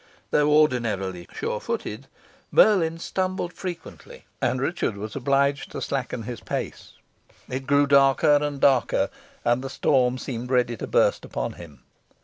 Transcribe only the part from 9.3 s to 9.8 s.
and the